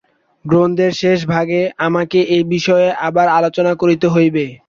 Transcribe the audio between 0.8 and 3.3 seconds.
শেষ ভাগে আমাকে এ বিষয়ে আবার